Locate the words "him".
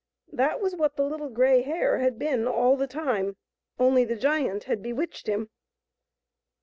5.27-5.51